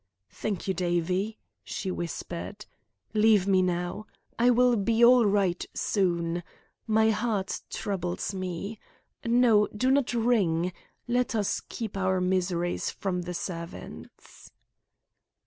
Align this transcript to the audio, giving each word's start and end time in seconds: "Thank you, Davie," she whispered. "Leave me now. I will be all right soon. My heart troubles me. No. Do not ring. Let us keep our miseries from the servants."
"Thank 0.31 0.67
you, 0.67 0.73
Davie," 0.73 1.37
she 1.63 1.91
whispered. 1.91 2.65
"Leave 3.13 3.45
me 3.45 3.61
now. 3.61 4.07
I 4.39 4.49
will 4.49 4.75
be 4.75 5.05
all 5.05 5.27
right 5.27 5.63
soon. 5.75 6.41
My 6.87 7.11
heart 7.11 7.61
troubles 7.69 8.33
me. 8.33 8.79
No. 9.23 9.67
Do 9.67 9.91
not 9.91 10.11
ring. 10.15 10.73
Let 11.07 11.35
us 11.35 11.61
keep 11.69 11.95
our 11.95 12.19
miseries 12.19 12.89
from 12.89 13.21
the 13.21 13.35
servants." 13.35 14.51